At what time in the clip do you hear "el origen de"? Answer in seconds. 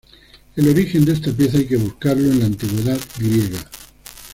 0.55-1.13